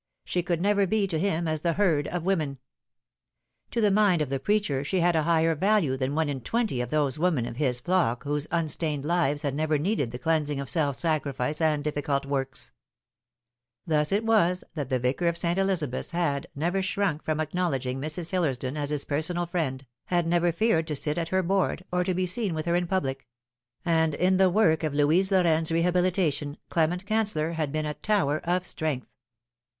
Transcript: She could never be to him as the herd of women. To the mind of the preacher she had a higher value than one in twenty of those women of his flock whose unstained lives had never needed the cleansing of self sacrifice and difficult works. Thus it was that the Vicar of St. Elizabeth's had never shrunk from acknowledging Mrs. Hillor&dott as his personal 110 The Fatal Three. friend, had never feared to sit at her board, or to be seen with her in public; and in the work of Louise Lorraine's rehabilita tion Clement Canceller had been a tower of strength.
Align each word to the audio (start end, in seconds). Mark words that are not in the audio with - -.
She 0.25 0.41
could 0.41 0.61
never 0.61 0.87
be 0.87 1.05
to 1.05 1.19
him 1.19 1.47
as 1.47 1.61
the 1.61 1.73
herd 1.73 2.07
of 2.07 2.23
women. 2.25 2.57
To 3.69 3.79
the 3.79 3.91
mind 3.91 4.19
of 4.23 4.29
the 4.29 4.39
preacher 4.39 4.83
she 4.83 4.99
had 4.99 5.15
a 5.15 5.21
higher 5.21 5.53
value 5.53 5.95
than 5.95 6.15
one 6.15 6.27
in 6.27 6.41
twenty 6.41 6.81
of 6.81 6.89
those 6.89 7.19
women 7.19 7.45
of 7.45 7.57
his 7.57 7.79
flock 7.79 8.23
whose 8.23 8.47
unstained 8.49 9.05
lives 9.05 9.43
had 9.43 9.53
never 9.53 9.77
needed 9.77 10.09
the 10.09 10.17
cleansing 10.17 10.59
of 10.59 10.69
self 10.71 10.95
sacrifice 10.95 11.61
and 11.61 11.83
difficult 11.83 12.25
works. 12.25 12.71
Thus 13.85 14.11
it 14.11 14.25
was 14.25 14.63
that 14.73 14.89
the 14.89 14.97
Vicar 14.97 15.27
of 15.27 15.37
St. 15.37 15.59
Elizabeth's 15.59 16.09
had 16.13 16.47
never 16.55 16.81
shrunk 16.81 17.21
from 17.21 17.39
acknowledging 17.39 18.01
Mrs. 18.01 18.31
Hillor&dott 18.31 18.75
as 18.75 18.89
his 18.89 19.05
personal 19.05 19.45
110 19.45 19.53
The 19.53 19.77
Fatal 19.77 19.81
Three. 19.83 19.85
friend, 19.85 19.85
had 20.05 20.27
never 20.27 20.51
feared 20.51 20.87
to 20.87 20.95
sit 20.95 21.19
at 21.19 21.29
her 21.29 21.43
board, 21.43 21.85
or 21.91 22.03
to 22.03 22.15
be 22.15 22.25
seen 22.25 22.55
with 22.55 22.65
her 22.65 22.73
in 22.73 22.87
public; 22.87 23.27
and 23.85 24.15
in 24.15 24.37
the 24.37 24.49
work 24.49 24.81
of 24.81 24.95
Louise 24.95 25.31
Lorraine's 25.31 25.69
rehabilita 25.69 26.33
tion 26.33 26.57
Clement 26.71 27.05
Canceller 27.05 27.53
had 27.53 27.71
been 27.71 27.85
a 27.85 27.93
tower 27.93 28.39
of 28.39 28.65
strength. 28.65 29.11